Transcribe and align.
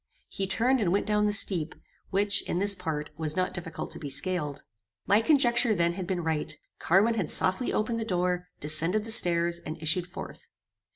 He 0.29 0.47
turned 0.47 0.79
and 0.81 0.91
went 0.91 1.05
down 1.05 1.27
the 1.27 1.31
steep, 1.31 1.75
which, 2.09 2.41
in 2.49 2.57
this 2.57 2.73
part, 2.73 3.11
was 3.19 3.35
not 3.35 3.53
difficult 3.53 3.91
to 3.91 3.99
be 3.99 4.09
scaled. 4.09 4.63
My 5.05 5.21
conjecture 5.21 5.75
then 5.75 5.93
had 5.93 6.07
been 6.07 6.23
right. 6.23 6.57
Carwin 6.79 7.13
has 7.13 7.31
softly 7.31 7.71
opened 7.71 7.99
the 7.99 8.03
door, 8.03 8.47
descended 8.59 9.05
the 9.05 9.11
stairs, 9.11 9.59
and 9.59 9.79
issued 9.79 10.07
forth. 10.07 10.47